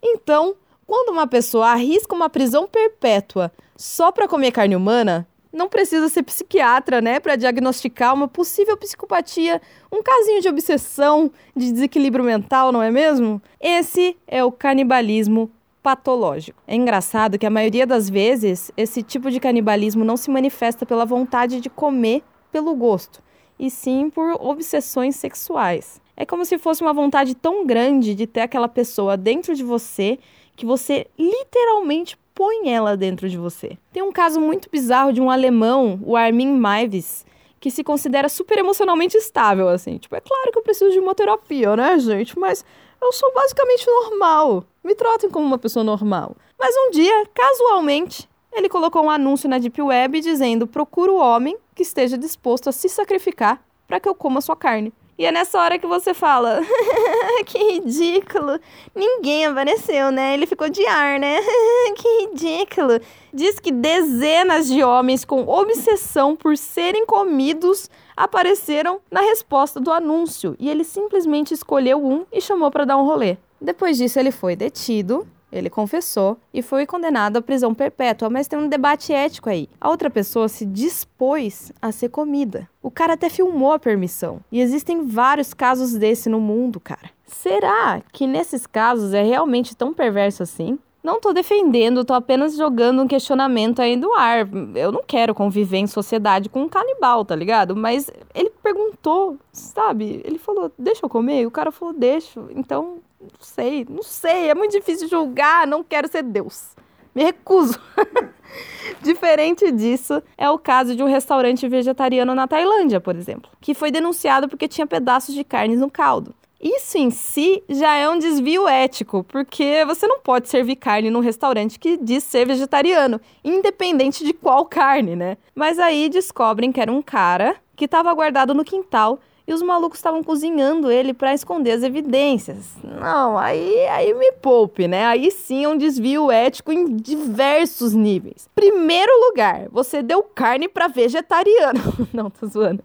Então, 0.00 0.54
quando 0.86 1.10
uma 1.10 1.26
pessoa 1.26 1.68
arrisca 1.68 2.14
uma 2.14 2.30
prisão 2.30 2.66
perpétua 2.66 3.52
só 3.76 4.12
para 4.12 4.28
comer 4.28 4.52
carne 4.52 4.76
humana, 4.76 5.26
não 5.52 5.68
precisa 5.68 6.08
ser 6.08 6.22
psiquiatra, 6.22 7.00
né, 7.00 7.18
para 7.20 7.36
diagnosticar 7.36 8.14
uma 8.14 8.28
possível 8.28 8.76
psicopatia, 8.76 9.60
um 9.90 10.02
casinho 10.02 10.40
de 10.40 10.48
obsessão, 10.48 11.30
de 11.56 11.72
desequilíbrio 11.72 12.24
mental, 12.24 12.70
não 12.72 12.82
é 12.82 12.90
mesmo? 12.90 13.40
Esse 13.60 14.16
é 14.26 14.44
o 14.44 14.52
canibalismo 14.52 15.50
patológico. 15.82 16.62
É 16.66 16.74
engraçado 16.74 17.38
que 17.38 17.46
a 17.46 17.50
maioria 17.50 17.86
das 17.86 18.10
vezes 18.10 18.70
esse 18.76 19.02
tipo 19.02 19.30
de 19.30 19.40
canibalismo 19.40 20.04
não 20.04 20.16
se 20.16 20.30
manifesta 20.30 20.84
pela 20.84 21.04
vontade 21.04 21.60
de 21.60 21.70
comer 21.70 22.22
pelo 22.52 22.74
gosto, 22.74 23.22
e 23.58 23.70
sim 23.70 24.10
por 24.10 24.32
obsessões 24.40 25.16
sexuais. 25.16 26.00
É 26.16 26.26
como 26.26 26.44
se 26.44 26.58
fosse 26.58 26.82
uma 26.82 26.92
vontade 26.92 27.34
tão 27.34 27.64
grande 27.64 28.14
de 28.14 28.26
ter 28.26 28.40
aquela 28.40 28.68
pessoa 28.68 29.16
dentro 29.16 29.54
de 29.54 29.62
você 29.62 30.18
que 30.56 30.66
você 30.66 31.06
literalmente 31.16 32.18
põe 32.38 32.70
ela 32.70 32.96
dentro 32.96 33.28
de 33.28 33.36
você. 33.36 33.76
Tem 33.92 34.00
um 34.00 34.12
caso 34.12 34.40
muito 34.40 34.70
bizarro 34.70 35.12
de 35.12 35.20
um 35.20 35.28
alemão, 35.28 35.98
o 36.04 36.16
Armin 36.16 36.56
Maivis, 36.56 37.26
que 37.58 37.68
se 37.68 37.82
considera 37.82 38.28
super 38.28 38.58
emocionalmente 38.58 39.16
estável, 39.16 39.68
assim. 39.68 39.98
Tipo, 39.98 40.14
é 40.14 40.20
claro 40.20 40.52
que 40.52 40.58
eu 40.58 40.62
preciso 40.62 40.92
de 40.92 41.00
uma 41.00 41.16
terapia, 41.16 41.74
né, 41.74 41.98
gente? 41.98 42.38
Mas 42.38 42.64
eu 43.02 43.12
sou 43.12 43.34
basicamente 43.34 43.84
normal. 43.84 44.62
Me 44.84 44.94
tratem 44.94 45.28
como 45.28 45.44
uma 45.44 45.58
pessoa 45.58 45.82
normal. 45.82 46.36
Mas 46.56 46.72
um 46.76 46.92
dia, 46.92 47.26
casualmente, 47.34 48.28
ele 48.52 48.68
colocou 48.68 49.02
um 49.02 49.10
anúncio 49.10 49.48
na 49.48 49.58
Deep 49.58 49.82
Web 49.82 50.20
dizendo: 50.20 50.64
procura 50.64 51.10
o 51.10 51.18
homem 51.18 51.58
que 51.74 51.82
esteja 51.82 52.16
disposto 52.16 52.68
a 52.68 52.72
se 52.72 52.88
sacrificar 52.88 53.60
para 53.88 53.98
que 53.98 54.08
eu 54.08 54.14
coma 54.14 54.40
sua 54.40 54.54
carne. 54.54 54.92
E 55.18 55.26
é 55.26 55.32
nessa 55.32 55.60
hora 55.60 55.76
que 55.76 55.88
você 55.88 56.14
fala: 56.14 56.60
que 57.44 57.58
ridículo. 57.58 58.58
Ninguém 58.94 59.46
apareceu, 59.46 60.10
né? 60.10 60.34
Ele 60.34 60.46
ficou 60.46 60.68
de 60.68 60.84
ar, 60.86 61.18
né? 61.18 61.38
que 61.96 62.26
ridículo. 62.26 63.00
Diz 63.32 63.58
que 63.58 63.70
dezenas 63.70 64.66
de 64.68 64.82
homens 64.82 65.24
com 65.24 65.46
obsessão 65.46 66.34
por 66.34 66.56
serem 66.56 67.06
comidos 67.06 67.90
apareceram 68.16 69.00
na 69.10 69.20
resposta 69.20 69.78
do 69.78 69.92
anúncio 69.92 70.56
e 70.58 70.68
ele 70.68 70.84
simplesmente 70.84 71.54
escolheu 71.54 72.04
um 72.04 72.24
e 72.32 72.40
chamou 72.40 72.70
para 72.70 72.84
dar 72.84 72.96
um 72.96 73.04
rolê. 73.04 73.36
Depois 73.60 73.96
disso, 73.96 74.18
ele 74.18 74.30
foi 74.30 74.54
detido 74.54 75.26
ele 75.50 75.70
confessou 75.70 76.36
e 76.52 76.62
foi 76.62 76.86
condenado 76.86 77.38
à 77.38 77.42
prisão 77.42 77.74
perpétua, 77.74 78.28
mas 78.28 78.48
tem 78.48 78.58
um 78.58 78.68
debate 78.68 79.12
ético 79.12 79.48
aí. 79.48 79.68
A 79.80 79.88
outra 79.88 80.10
pessoa 80.10 80.48
se 80.48 80.66
dispôs 80.66 81.72
a 81.80 81.90
ser 81.90 82.08
comida. 82.10 82.68
O 82.82 82.90
cara 82.90 83.14
até 83.14 83.28
filmou 83.28 83.72
a 83.72 83.78
permissão. 83.78 84.40
E 84.52 84.60
existem 84.60 85.06
vários 85.06 85.54
casos 85.54 85.94
desse 85.94 86.28
no 86.28 86.40
mundo, 86.40 86.78
cara. 86.78 87.10
Será 87.26 88.02
que 88.12 88.26
nesses 88.26 88.66
casos 88.66 89.12
é 89.12 89.22
realmente 89.22 89.76
tão 89.76 89.92
perverso 89.92 90.42
assim? 90.42 90.78
Não 91.02 91.20
tô 91.20 91.32
defendendo, 91.32 92.04
tô 92.04 92.12
apenas 92.12 92.56
jogando 92.56 93.00
um 93.00 93.06
questionamento 93.06 93.80
aí 93.80 93.96
do 93.96 94.12
ar. 94.12 94.48
Eu 94.74 94.90
não 94.90 95.02
quero 95.06 95.34
conviver 95.34 95.78
em 95.78 95.86
sociedade 95.86 96.48
com 96.48 96.62
um 96.62 96.68
canibal, 96.68 97.24
tá 97.24 97.36
ligado? 97.36 97.76
Mas 97.76 98.10
ele 98.34 98.50
perguntou, 98.62 99.38
sabe? 99.52 100.20
Ele 100.24 100.38
falou, 100.38 100.70
deixa 100.78 101.06
eu 101.06 101.08
comer? 101.08 101.42
E 101.42 101.46
o 101.46 101.50
cara 101.50 101.70
falou, 101.70 101.94
deixa. 101.94 102.40
Então, 102.50 102.98
não 103.20 103.30
sei, 103.40 103.86
não 103.88 104.02
sei. 104.02 104.50
É 104.50 104.54
muito 104.54 104.72
difícil 104.72 105.08
julgar, 105.08 105.66
não 105.66 105.82
quero 105.82 106.08
ser 106.08 106.22
Deus. 106.22 106.76
Me 107.14 107.24
recuso. 107.24 107.80
Diferente 109.02 109.70
disso, 109.72 110.22
é 110.36 110.48
o 110.48 110.58
caso 110.58 110.94
de 110.96 111.02
um 111.02 111.06
restaurante 111.06 111.68
vegetariano 111.68 112.34
na 112.34 112.46
Tailândia, 112.46 113.00
por 113.00 113.16
exemplo, 113.16 113.50
que 113.60 113.74
foi 113.74 113.90
denunciado 113.90 114.48
porque 114.48 114.68
tinha 114.68 114.86
pedaços 114.86 115.34
de 115.34 115.44
carne 115.44 115.76
no 115.76 115.90
caldo. 115.90 116.34
Isso 116.60 116.98
em 116.98 117.10
si 117.10 117.62
já 117.68 117.94
é 117.94 118.08
um 118.08 118.18
desvio 118.18 118.66
ético, 118.66 119.22
porque 119.24 119.84
você 119.84 120.08
não 120.08 120.18
pode 120.18 120.48
servir 120.48 120.74
carne 120.74 121.08
num 121.08 121.20
restaurante 121.20 121.78
que 121.78 121.96
diz 121.96 122.24
ser 122.24 122.46
vegetariano, 122.46 123.20
independente 123.44 124.24
de 124.24 124.32
qual 124.32 124.64
carne, 124.64 125.14
né? 125.14 125.36
Mas 125.54 125.78
aí 125.78 126.08
descobrem 126.08 126.72
que 126.72 126.80
era 126.80 126.90
um 126.90 127.00
cara 127.00 127.54
que 127.76 127.84
estava 127.84 128.12
guardado 128.12 128.54
no 128.54 128.64
quintal 128.64 129.20
e 129.48 129.54
os 129.54 129.62
malucos 129.62 129.98
estavam 129.98 130.22
cozinhando 130.22 130.92
ele 130.92 131.14
para 131.14 131.32
esconder 131.32 131.70
as 131.70 131.82
evidências. 131.82 132.76
Não, 132.84 133.38
aí, 133.38 133.86
aí 133.86 134.12
me 134.12 134.30
poupe, 134.32 134.86
né? 134.86 135.06
Aí 135.06 135.30
sim 135.30 135.64
é 135.64 135.68
um 135.68 135.78
desvio 135.78 136.30
ético 136.30 136.70
em 136.70 136.94
diversos 136.94 137.94
níveis. 137.94 138.46
Primeiro 138.54 139.10
lugar, 139.26 139.66
você 139.70 140.02
deu 140.02 140.22
carne 140.22 140.68
para 140.68 140.86
vegetariano. 140.86 141.80
Não, 142.12 142.28
tô 142.28 142.46
zoando. 142.46 142.84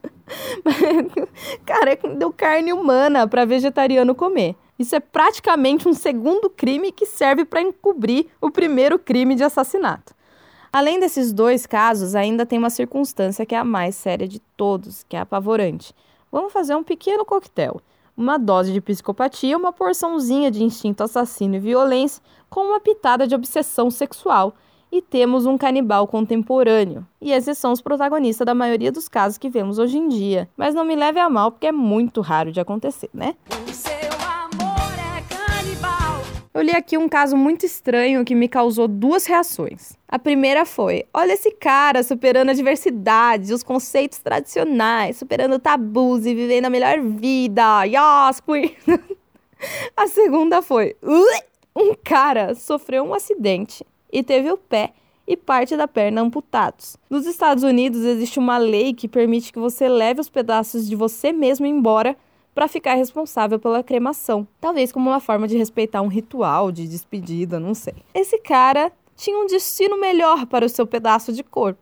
Cara, 1.67 1.99
deu 2.15 2.31
carne 2.31 2.71
humana 2.71 3.27
para 3.27 3.43
vegetariano 3.43 4.15
comer. 4.15 4.55
Isso 4.79 4.95
é 4.95 5.01
praticamente 5.01 5.89
um 5.89 5.93
segundo 5.93 6.49
crime 6.49 6.93
que 6.93 7.05
serve 7.05 7.43
para 7.43 7.61
encobrir 7.61 8.27
o 8.39 8.49
primeiro 8.49 8.97
crime 8.97 9.35
de 9.35 9.43
assassinato. 9.43 10.15
Além 10.71 10.97
desses 10.97 11.33
dois 11.33 11.65
casos, 11.65 12.15
ainda 12.15 12.45
tem 12.45 12.57
uma 12.57 12.69
circunstância 12.69 13.45
que 13.45 13.53
é 13.53 13.57
a 13.57 13.65
mais 13.65 13.95
séria 13.95 14.27
de 14.27 14.39
todos, 14.39 15.03
que 15.03 15.17
é 15.17 15.19
apavorante. 15.19 15.93
Vamos 16.33 16.51
fazer 16.51 16.75
um 16.75 16.83
pequeno 16.83 17.23
coquetel. 17.23 17.79
Uma 18.17 18.39
dose 18.39 18.73
de 18.73 18.81
psicopatia, 18.81 19.55
uma 19.55 19.71
porçãozinha 19.71 20.49
de 20.49 20.63
instinto 20.63 21.03
assassino 21.03 21.57
e 21.57 21.59
violência, 21.59 22.23
com 22.49 22.61
uma 22.61 22.79
pitada 22.79 23.27
de 23.27 23.35
obsessão 23.35 23.91
sexual 23.91 24.55
e 24.91 24.99
temos 24.99 25.45
um 25.45 25.59
canibal 25.59 26.07
contemporâneo. 26.07 27.05
E 27.21 27.31
esses 27.31 27.59
são 27.59 27.71
os 27.71 27.81
protagonistas 27.81 28.47
da 28.47 28.55
maioria 28.55 28.91
dos 28.91 29.07
casos 29.07 29.37
que 29.37 29.47
vemos 29.47 29.77
hoje 29.77 29.99
em 29.99 30.07
dia. 30.07 30.49
Mas 30.57 30.73
não 30.73 30.83
me 30.83 30.95
leve 30.95 31.19
a 31.19 31.29
mal, 31.29 31.51
porque 31.51 31.67
é 31.67 31.71
muito 31.71 32.19
raro 32.19 32.51
de 32.51 32.59
acontecer, 32.59 33.11
né? 33.13 33.35
Eu 36.53 36.61
li 36.61 36.69
aqui 36.69 36.95
um 36.99 37.09
caso 37.09 37.35
muito 37.35 37.65
estranho 37.65 38.23
que 38.23 38.35
me 38.35 38.47
causou 38.47 38.87
duas 38.87 39.25
reações. 39.25 39.97
A 40.07 40.19
primeira 40.19 40.65
foi: 40.65 41.03
olha 41.11 41.33
esse 41.33 41.49
cara 41.49 42.03
superando 42.03 42.49
a 42.49 42.53
diversidade, 42.53 43.51
os 43.51 43.63
conceitos 43.63 44.19
tradicionais, 44.19 45.17
superando 45.17 45.57
tabus 45.57 46.27
e 46.27 46.35
vivendo 46.35 46.65
a 46.65 46.69
melhor 46.69 47.01
vida. 47.01 47.85
Yes, 47.85 48.39
queen. 48.39 48.75
a 49.97 50.05
segunda 50.05 50.61
foi: 50.61 50.95
um 51.75 51.95
cara 52.03 52.53
sofreu 52.53 53.03
um 53.03 53.15
acidente 53.15 53.83
e 54.11 54.21
teve 54.21 54.51
o 54.51 54.57
pé 54.57 54.93
e 55.25 55.35
parte 55.35 55.75
da 55.75 55.87
perna 55.87 56.21
amputados. 56.21 56.97
Nos 57.09 57.25
Estados 57.25 57.63
Unidos 57.63 58.03
existe 58.03 58.37
uma 58.37 58.59
lei 58.59 58.93
que 58.93 59.07
permite 59.07 59.51
que 59.51 59.57
você 59.57 59.87
leve 59.89 60.21
os 60.21 60.29
pedaços 60.29 60.87
de 60.87 60.95
você 60.95 61.31
mesmo 61.31 61.65
embora 61.65 62.15
para 62.53 62.67
ficar 62.67 62.93
responsável 62.95 63.59
pela 63.59 63.83
cremação, 63.83 64.47
talvez 64.61 64.91
como 64.91 65.09
uma 65.09 65.19
forma 65.19 65.47
de 65.47 65.57
respeitar 65.57 66.01
um 66.01 66.07
ritual 66.07 66.71
de 66.71 66.87
despedida, 66.87 67.59
não 67.59 67.73
sei. 67.73 67.95
Esse 68.13 68.37
cara 68.37 68.91
tinha 69.15 69.37
um 69.37 69.47
destino 69.47 69.99
melhor 69.99 70.45
para 70.45 70.65
o 70.65 70.69
seu 70.69 70.85
pedaço 70.85 71.31
de 71.33 71.43
corpo. 71.43 71.81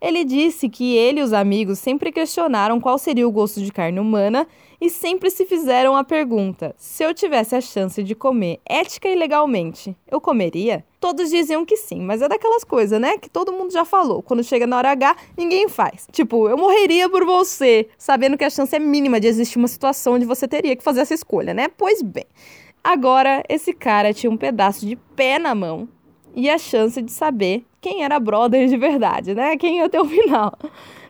Ele 0.00 0.24
disse 0.24 0.68
que 0.68 0.96
ele 0.96 1.20
e 1.20 1.22
os 1.22 1.32
amigos 1.32 1.78
sempre 1.78 2.12
questionaram 2.12 2.80
qual 2.80 2.98
seria 2.98 3.26
o 3.26 3.32
gosto 3.32 3.60
de 3.60 3.72
carne 3.72 3.98
humana 3.98 4.46
e 4.80 4.88
sempre 4.88 5.28
se 5.28 5.44
fizeram 5.44 5.96
a 5.96 6.04
pergunta: 6.04 6.74
se 6.78 7.02
eu 7.02 7.12
tivesse 7.12 7.56
a 7.56 7.60
chance 7.60 8.02
de 8.02 8.14
comer 8.14 8.60
ética 8.64 9.08
e 9.08 9.16
legalmente, 9.16 9.96
eu 10.08 10.20
comeria? 10.20 10.84
Todos 11.00 11.30
diziam 11.30 11.64
que 11.64 11.76
sim, 11.76 12.00
mas 12.00 12.20
é 12.22 12.28
daquelas 12.28 12.64
coisas, 12.64 13.00
né? 13.00 13.18
Que 13.18 13.30
todo 13.30 13.52
mundo 13.52 13.72
já 13.72 13.84
falou. 13.84 14.22
Quando 14.22 14.42
chega 14.42 14.66
na 14.66 14.76
hora 14.76 14.90
H, 14.90 15.16
ninguém 15.36 15.68
faz. 15.68 16.08
Tipo, 16.10 16.48
eu 16.48 16.58
morreria 16.58 17.08
por 17.08 17.24
você, 17.24 17.88
sabendo 17.96 18.36
que 18.36 18.44
a 18.44 18.50
chance 18.50 18.74
é 18.74 18.78
mínima 18.78 19.20
de 19.20 19.28
existir 19.28 19.58
uma 19.58 19.68
situação 19.68 20.14
onde 20.14 20.24
você 20.24 20.48
teria 20.48 20.74
que 20.74 20.82
fazer 20.82 21.00
essa 21.00 21.14
escolha, 21.14 21.54
né? 21.54 21.68
Pois 21.68 22.02
bem. 22.02 22.26
Agora, 22.82 23.42
esse 23.48 23.72
cara 23.72 24.12
tinha 24.12 24.30
um 24.30 24.36
pedaço 24.36 24.86
de 24.86 24.96
pé 24.96 25.38
na 25.38 25.54
mão 25.54 25.88
e 26.34 26.48
a 26.48 26.58
chance 26.58 27.00
de 27.02 27.12
saber 27.12 27.64
quem 27.80 28.02
era 28.02 28.18
brother 28.18 28.66
de 28.66 28.76
verdade, 28.76 29.34
né? 29.34 29.56
Quem 29.56 29.78
ia 29.78 29.88
ter 29.88 30.00
o 30.00 30.04
final. 30.04 30.52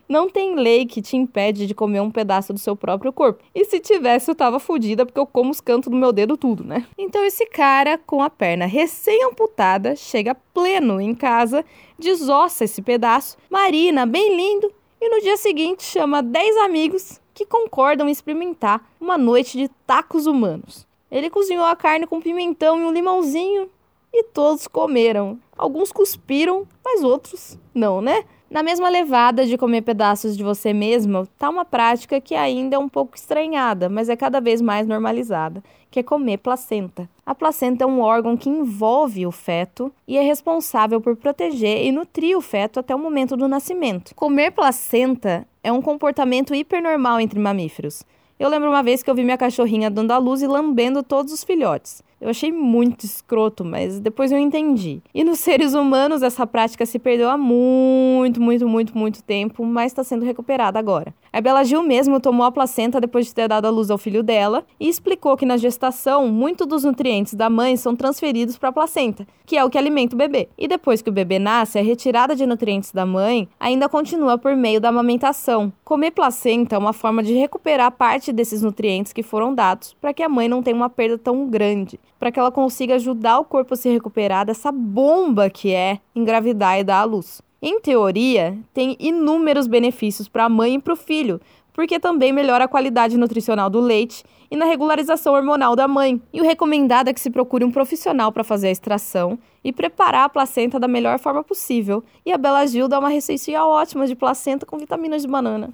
Não 0.09 0.27
tem 0.27 0.55
lei 0.55 0.87
que 0.87 1.03
te 1.03 1.15
impede 1.15 1.67
de 1.67 1.75
comer 1.75 2.01
um 2.01 2.09
pedaço 2.09 2.51
do 2.51 2.57
seu 2.57 2.75
próprio 2.75 3.13
corpo. 3.13 3.43
E 3.53 3.63
se 3.65 3.79
tivesse, 3.79 4.31
eu 4.31 4.33
tava 4.33 4.59
fodida 4.59 5.05
porque 5.05 5.19
eu 5.19 5.25
como 5.27 5.51
os 5.51 5.61
cantos 5.61 5.87
do 5.87 5.95
meu 5.95 6.11
dedo 6.11 6.35
tudo, 6.35 6.63
né? 6.63 6.87
Então 6.97 7.23
esse 7.23 7.45
cara 7.45 7.95
com 7.95 8.23
a 8.23 8.29
perna 8.29 8.65
recém-amputada 8.65 9.95
chega 9.95 10.33
pleno 10.51 10.99
em 10.99 11.13
casa, 11.13 11.63
desossa 11.99 12.65
esse 12.65 12.81
pedaço, 12.81 13.37
marina 13.51 14.07
bem 14.07 14.35
lindo 14.35 14.73
e 14.99 15.07
no 15.15 15.21
dia 15.21 15.37
seguinte 15.37 15.83
chama 15.83 16.23
10 16.23 16.57
amigos 16.57 17.21
que 17.31 17.45
concordam 17.45 18.09
em 18.09 18.11
experimentar 18.11 18.83
uma 18.99 19.15
noite 19.15 19.59
de 19.59 19.69
tacos 19.85 20.25
humanos. 20.25 20.87
Ele 21.11 21.29
cozinhou 21.29 21.65
a 21.65 21.75
carne 21.75 22.07
com 22.07 22.19
pimentão 22.19 22.81
e 22.81 22.83
um 22.83 22.91
limãozinho 22.91 23.69
e 24.11 24.23
todos 24.23 24.67
comeram. 24.67 25.39
Alguns 25.55 25.91
cuspiram, 25.91 26.67
mas 26.83 27.03
outros 27.03 27.59
não, 27.75 28.01
né? 28.01 28.25
Na 28.49 28.63
mesma 28.63 28.89
levada 28.89 29.45
de 29.45 29.59
comer 29.59 29.83
pedaços 29.83 30.35
de 30.35 30.43
você 30.43 30.73
mesma, 30.73 31.27
tá 31.37 31.51
uma 31.51 31.63
prática 31.63 32.19
que 32.19 32.33
ainda 32.33 32.75
é 32.75 32.79
um 32.79 32.89
pouco 32.89 33.15
estranhada, 33.15 33.87
mas 33.87 34.09
é 34.09 34.15
cada 34.15 34.41
vez 34.41 34.59
mais 34.59 34.87
normalizada, 34.87 35.63
que 35.91 35.99
é 35.99 36.03
comer 36.03 36.37
placenta. 36.37 37.07
A 37.23 37.35
placenta 37.35 37.83
é 37.83 37.87
um 37.87 38.01
órgão 38.01 38.35
que 38.35 38.49
envolve 38.49 39.27
o 39.27 39.31
feto 39.31 39.93
e 40.07 40.17
é 40.17 40.23
responsável 40.23 40.99
por 40.99 41.15
proteger 41.15 41.85
e 41.85 41.91
nutrir 41.91 42.35
o 42.35 42.41
feto 42.41 42.79
até 42.79 42.95
o 42.95 42.97
momento 42.97 43.37
do 43.37 43.47
nascimento. 43.47 44.15
Comer 44.15 44.49
placenta 44.49 45.45
é 45.63 45.71
um 45.71 45.81
comportamento 45.81 46.55
hipernormal 46.55 47.19
entre 47.19 47.39
mamíferos. 47.39 48.03
Eu 48.39 48.49
lembro 48.49 48.69
uma 48.69 48.81
vez 48.81 49.03
que 49.03 49.11
eu 49.11 49.15
vi 49.15 49.23
minha 49.23 49.37
cachorrinha 49.37 49.91
dando 49.91 50.09
a 50.09 50.17
luz 50.17 50.41
e 50.41 50.47
lambendo 50.47 51.03
todos 51.03 51.31
os 51.31 51.43
filhotes. 51.43 52.01
Eu 52.21 52.29
achei 52.29 52.51
muito 52.51 53.05
escroto, 53.05 53.63
mas 53.63 53.99
depois 53.99 54.29
eu 54.29 54.37
entendi. 54.37 55.01
E 55.13 55.23
nos 55.23 55.39
seres 55.39 55.73
humanos, 55.73 56.21
essa 56.21 56.45
prática 56.45 56.85
se 56.85 56.99
perdeu 56.99 57.29
há 57.29 57.37
muito, 57.37 58.41
muito, 58.41 58.67
muito, 58.67 58.97
muito 58.97 59.23
tempo, 59.23 59.63
mas 59.63 59.93
está 59.93 60.03
sendo 60.03 60.25
recuperada 60.25 60.77
agora. 60.77 61.13
A 61.31 61.39
Bela 61.39 61.63
Gil 61.63 61.81
mesmo 61.81 62.19
tomou 62.19 62.45
a 62.45 62.51
placenta 62.51 62.99
depois 62.99 63.27
de 63.27 63.33
ter 63.33 63.47
dado 63.47 63.65
a 63.65 63.69
luz 63.69 63.89
ao 63.89 63.97
filho 63.97 64.21
dela 64.21 64.65
e 64.77 64.89
explicou 64.89 65.37
que 65.37 65.45
na 65.45 65.55
gestação, 65.55 66.27
muito 66.27 66.65
dos 66.65 66.83
nutrientes 66.83 67.35
da 67.35 67.49
mãe 67.49 67.77
são 67.77 67.95
transferidos 67.95 68.57
para 68.57 68.69
a 68.69 68.73
placenta, 68.73 69.25
que 69.45 69.55
é 69.55 69.63
o 69.63 69.69
que 69.69 69.77
alimenta 69.77 70.15
o 70.15 70.17
bebê. 70.17 70.49
E 70.57 70.67
depois 70.67 71.01
que 71.01 71.09
o 71.09 71.13
bebê 71.13 71.39
nasce, 71.39 71.79
a 71.79 71.83
retirada 71.83 72.35
de 72.35 72.45
nutrientes 72.45 72.91
da 72.91 73.05
mãe 73.05 73.47
ainda 73.57 73.87
continua 73.87 74.37
por 74.37 74.57
meio 74.57 74.81
da 74.81 74.89
amamentação. 74.89 75.71
Comer 75.85 76.11
placenta 76.11 76.75
é 76.75 76.79
uma 76.79 76.93
forma 76.93 77.23
de 77.23 77.33
recuperar 77.33 77.91
parte 77.91 78.33
desses 78.33 78.61
nutrientes 78.61 79.13
que 79.13 79.23
foram 79.23 79.53
dados 79.53 79.95
para 80.01 80.13
que 80.13 80.23
a 80.23 80.27
mãe 80.27 80.49
não 80.49 80.61
tenha 80.61 80.75
uma 80.75 80.89
perda 80.89 81.17
tão 81.17 81.47
grande 81.47 81.97
para 82.17 82.31
que 82.31 82.39
ela 82.39 82.51
consiga 82.51 82.95
ajudar 82.95 83.39
o 83.39 83.45
corpo 83.45 83.73
a 83.73 83.77
se 83.77 83.89
recuperar 83.89 84.45
dessa 84.45 84.71
bomba 84.71 85.49
que 85.49 85.73
é 85.73 85.99
engravidar 86.15 86.79
e 86.79 86.83
dar 86.83 87.01
à 87.01 87.03
luz. 87.03 87.41
Em 87.61 87.79
teoria, 87.81 88.57
tem 88.73 88.95
inúmeros 88.99 89.67
benefícios 89.67 90.29
para 90.29 90.45
a 90.45 90.49
mãe 90.49 90.75
e 90.75 90.79
para 90.79 90.93
o 90.93 90.97
filho, 90.97 91.41
porque 91.73 91.99
também 91.99 92.31
melhora 92.31 92.65
a 92.65 92.67
qualidade 92.67 93.17
nutricional 93.17 93.69
do 93.69 93.79
leite 93.79 94.23
e 94.49 94.55
na 94.55 94.65
regularização 94.65 95.33
hormonal 95.33 95.75
da 95.75 95.87
mãe. 95.87 96.21
E 96.33 96.41
o 96.41 96.43
recomendado 96.43 97.09
é 97.09 97.13
que 97.13 97.19
se 97.19 97.29
procure 97.29 97.63
um 97.63 97.71
profissional 97.71 98.31
para 98.31 98.43
fazer 98.43 98.67
a 98.67 98.71
extração 98.71 99.37
e 99.63 99.71
preparar 99.71 100.25
a 100.25 100.29
placenta 100.29 100.79
da 100.79 100.87
melhor 100.87 101.19
forma 101.19 101.43
possível. 101.43 102.03
E 102.25 102.31
a 102.31 102.37
Bela 102.37 102.65
Gil 102.65 102.87
dá 102.87 102.99
uma 102.99 103.09
receitinha 103.09 103.65
ótima 103.65 104.07
de 104.07 104.15
placenta 104.15 104.65
com 104.65 104.77
vitaminas 104.77 105.21
de 105.21 105.27
banana. 105.27 105.69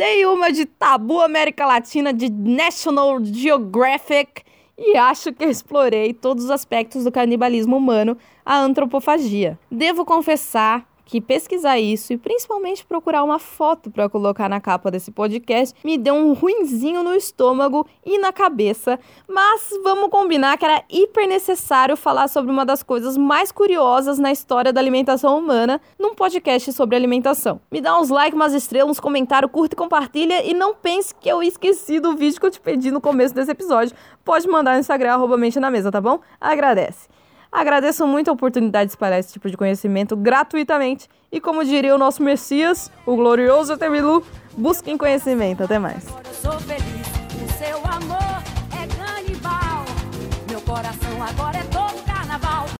Dei 0.00 0.24
uma 0.24 0.50
de 0.50 0.64
Tabu 0.64 1.20
América 1.20 1.66
Latina 1.66 2.10
de 2.10 2.30
National 2.30 3.22
Geographic 3.22 4.42
e 4.78 4.96
acho 4.96 5.30
que 5.30 5.44
explorei 5.44 6.14
todos 6.14 6.44
os 6.44 6.50
aspectos 6.50 7.04
do 7.04 7.12
canibalismo 7.12 7.76
humano, 7.76 8.16
a 8.42 8.56
antropofagia. 8.56 9.58
Devo 9.70 10.06
confessar 10.06 10.86
que 11.10 11.20
pesquisar 11.20 11.76
isso 11.80 12.12
e 12.12 12.16
principalmente 12.16 12.86
procurar 12.86 13.24
uma 13.24 13.40
foto 13.40 13.90
para 13.90 14.08
colocar 14.08 14.48
na 14.48 14.60
capa 14.60 14.92
desse 14.92 15.10
podcast 15.10 15.74
me 15.84 15.98
deu 15.98 16.14
um 16.14 16.32
ruinzinho 16.34 17.02
no 17.02 17.12
estômago 17.12 17.84
e 18.06 18.16
na 18.16 18.32
cabeça, 18.32 18.96
mas 19.26 19.70
vamos 19.82 20.08
combinar 20.08 20.56
que 20.56 20.64
era 20.64 20.84
hiper 20.88 21.26
necessário 21.26 21.96
falar 21.96 22.28
sobre 22.28 22.52
uma 22.52 22.64
das 22.64 22.84
coisas 22.84 23.16
mais 23.16 23.50
curiosas 23.50 24.20
na 24.20 24.30
história 24.30 24.72
da 24.72 24.80
alimentação 24.80 25.36
humana 25.36 25.80
num 25.98 26.14
podcast 26.14 26.72
sobre 26.72 26.94
alimentação. 26.94 27.60
Me 27.72 27.80
dá 27.80 27.98
uns 27.98 28.08
likes, 28.08 28.36
umas 28.36 28.54
estrelas, 28.54 28.92
uns 28.92 29.00
comentários, 29.00 29.50
curta 29.50 29.74
e 29.74 29.76
compartilha 29.76 30.44
e 30.44 30.54
não 30.54 30.76
pense 30.76 31.12
que 31.12 31.28
eu 31.28 31.42
esqueci 31.42 31.98
do 31.98 32.16
vídeo 32.16 32.38
que 32.38 32.46
eu 32.46 32.50
te 32.52 32.60
pedi 32.60 32.92
no 32.92 33.00
começo 33.00 33.34
desse 33.34 33.50
episódio. 33.50 33.96
Pode 34.24 34.46
mandar 34.46 34.74
no 34.74 34.78
Instagram, 34.78 35.14
arroba 35.14 35.36
na 35.36 35.70
mesa, 35.72 35.90
tá 35.90 36.00
bom? 36.00 36.20
Agradece. 36.40 37.08
Agradeço 37.52 38.06
muito 38.06 38.28
a 38.28 38.32
oportunidade 38.32 38.86
de 38.86 38.92
espalhar 38.92 39.18
esse 39.18 39.32
tipo 39.32 39.50
de 39.50 39.56
conhecimento 39.56 40.16
gratuitamente. 40.16 41.08
E 41.32 41.40
como 41.40 41.64
diria 41.64 41.94
o 41.94 41.98
nosso 41.98 42.22
Messias, 42.22 42.90
o 43.04 43.16
glorioso 43.16 43.76
Temilu, 43.76 44.24
busquem 44.56 44.96
conhecimento. 44.96 45.64
Até 45.64 45.78
mais. 45.78 46.04